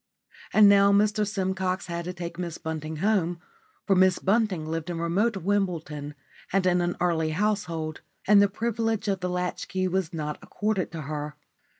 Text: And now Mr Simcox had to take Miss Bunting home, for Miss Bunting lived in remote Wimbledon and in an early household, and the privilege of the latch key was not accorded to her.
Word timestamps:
And 0.51 0.67
now 0.67 0.91
Mr 0.91 1.27
Simcox 1.27 1.85
had 1.85 2.05
to 2.05 2.11
take 2.13 2.39
Miss 2.39 2.57
Bunting 2.57 2.95
home, 3.05 3.39
for 3.85 3.95
Miss 3.95 4.17
Bunting 4.17 4.65
lived 4.65 4.89
in 4.89 4.97
remote 4.97 5.37
Wimbledon 5.37 6.15
and 6.51 6.65
in 6.65 6.81
an 6.81 6.97
early 6.99 7.29
household, 7.33 8.01
and 8.27 8.41
the 8.41 8.49
privilege 8.49 9.07
of 9.07 9.19
the 9.19 9.29
latch 9.29 9.67
key 9.67 9.87
was 9.87 10.11
not 10.11 10.39
accorded 10.41 10.91
to 10.93 11.01
her. 11.03 11.35